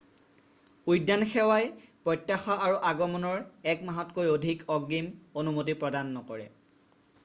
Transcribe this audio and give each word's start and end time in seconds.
উদ্যান 0.93 1.25
সেৱাই 1.31 1.67
minae 1.67 1.91
প্ৰত্যাশা 2.07 2.55
কৰা 2.63 2.79
আগমনৰ 2.93 3.45
১ 3.75 3.85
মাহতকৈ 3.91 4.33
অধিক 4.39 4.65
অগ্ৰিম 4.79 5.13
অনুমতি 5.43 5.77
প্ৰদান 5.85 6.13
নকৰে। 6.21 6.53